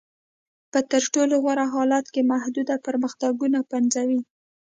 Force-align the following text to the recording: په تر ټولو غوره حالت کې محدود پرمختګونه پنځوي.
په 0.71 0.79
تر 0.91 1.01
ټولو 1.13 1.35
غوره 1.43 1.65
حالت 1.73 2.05
کې 2.13 2.29
محدود 2.31 2.69
پرمختګونه 2.87 3.59
پنځوي. 3.71 4.21